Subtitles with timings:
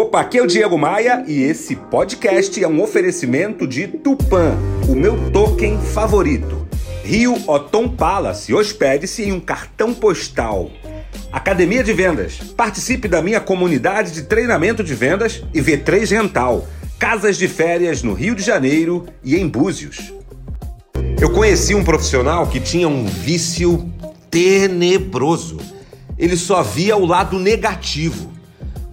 [0.00, 4.56] Opa, aqui é o Diego Maia e esse podcast é um oferecimento de Tupan,
[4.88, 6.66] o meu token favorito.
[7.04, 10.70] Rio Otom Palace, hospede-se em um cartão postal.
[11.30, 16.66] Academia de Vendas, participe da minha comunidade de treinamento de vendas e V3 Rental,
[16.98, 20.14] casas de férias no Rio de Janeiro e em Búzios.
[21.20, 23.86] Eu conheci um profissional que tinha um vício
[24.30, 25.58] tenebroso.
[26.16, 28.30] Ele só via o lado negativo.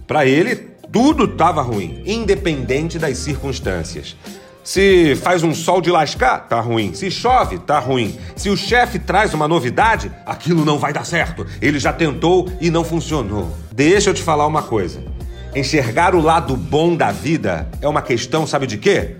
[0.06, 4.16] Para ele, tudo estava ruim, independente das circunstâncias.
[4.64, 6.92] Se faz um sol de lascar, tá ruim.
[6.92, 8.18] Se chove, tá ruim.
[8.36, 11.46] Se o chefe traz uma novidade, aquilo não vai dar certo.
[11.62, 13.50] Ele já tentou e não funcionou.
[13.72, 15.02] Deixa eu te falar uma coisa.
[15.54, 19.16] Enxergar o lado bom da vida é uma questão, sabe de quê?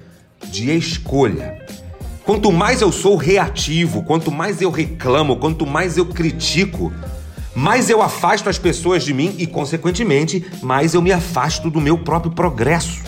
[0.51, 1.59] De escolha.
[2.25, 6.93] Quanto mais eu sou reativo, quanto mais eu reclamo, quanto mais eu critico,
[7.59, 11.99] mais eu afasto as pessoas de mim e, consequentemente, mais eu me afasto do meu
[11.99, 13.03] próprio progresso.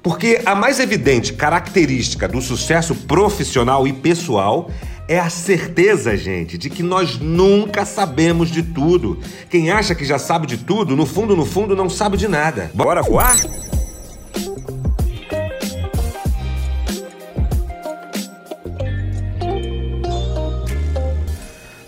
[0.00, 4.70] Porque a mais evidente característica do sucesso profissional e pessoal
[5.08, 9.18] é a certeza, gente, de que nós nunca sabemos de tudo.
[9.50, 12.70] Quem acha que já sabe de tudo, no fundo, no fundo, não sabe de nada.
[12.72, 13.36] Bora voar?